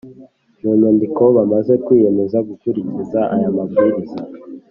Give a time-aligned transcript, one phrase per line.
[0.61, 4.19] mu nyandiko bamaze kwiyemeza gukurikiza aya mabwiriza